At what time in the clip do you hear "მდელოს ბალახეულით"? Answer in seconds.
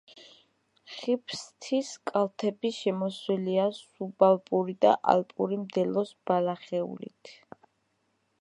5.67-7.37